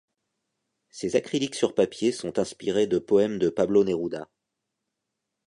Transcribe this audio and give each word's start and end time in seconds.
Ses 0.89 1.15
acryliques 1.15 1.53
sur 1.53 1.75
papier 1.75 2.11
sont 2.11 2.39
inspirées 2.39 2.87
de 2.87 2.97
poèmes 2.97 3.37
de 3.37 3.49
Pablo 3.51 3.83
Neruda. 3.83 4.27